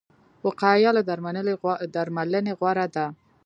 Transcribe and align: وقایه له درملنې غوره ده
وقایه 0.45 0.91
له 0.97 1.01
درملنې 2.23 2.53
غوره 2.59 2.85
ده 2.95 3.05